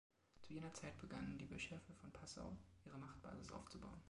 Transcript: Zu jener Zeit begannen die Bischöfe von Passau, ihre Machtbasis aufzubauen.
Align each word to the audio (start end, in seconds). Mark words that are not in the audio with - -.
Zu 0.41 0.53
jener 0.53 0.73
Zeit 0.73 0.97
begannen 0.99 1.37
die 1.37 1.45
Bischöfe 1.45 1.93
von 1.93 2.09
Passau, 2.11 2.57
ihre 2.85 2.97
Machtbasis 2.97 3.51
aufzubauen. 3.51 3.99